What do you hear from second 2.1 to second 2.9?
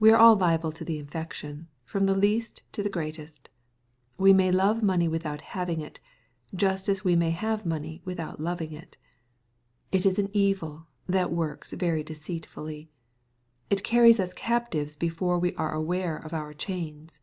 least to the